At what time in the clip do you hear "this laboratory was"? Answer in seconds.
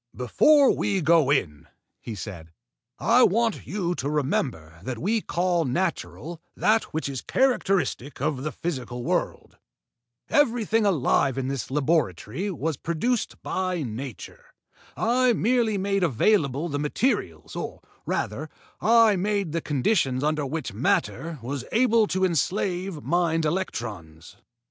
11.49-12.77